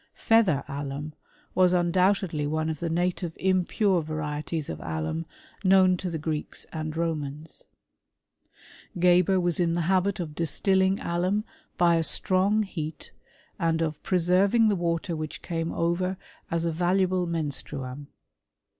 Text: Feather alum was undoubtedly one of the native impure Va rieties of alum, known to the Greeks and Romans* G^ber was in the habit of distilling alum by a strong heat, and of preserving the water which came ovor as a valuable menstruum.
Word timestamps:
Feather 0.15 0.63
alum 0.67 1.13
was 1.53 1.73
undoubtedly 1.73 2.47
one 2.47 2.71
of 2.71 2.79
the 2.79 2.89
native 2.89 3.33
impure 3.37 4.01
Va 4.01 4.15
rieties 4.15 4.67
of 4.67 4.79
alum, 4.81 5.27
known 5.63 5.95
to 5.97 6.09
the 6.09 6.17
Greeks 6.17 6.65
and 6.73 6.97
Romans* 6.97 7.65
G^ber 8.97 9.39
was 9.39 9.59
in 9.59 9.73
the 9.73 9.81
habit 9.81 10.19
of 10.19 10.33
distilling 10.33 10.99
alum 11.01 11.43
by 11.77 11.97
a 11.97 12.03
strong 12.03 12.63
heat, 12.63 13.11
and 13.59 13.79
of 13.83 14.01
preserving 14.01 14.69
the 14.69 14.75
water 14.75 15.15
which 15.15 15.43
came 15.43 15.71
ovor 15.71 16.17
as 16.49 16.65
a 16.65 16.71
valuable 16.71 17.27
menstruum. 17.27 18.07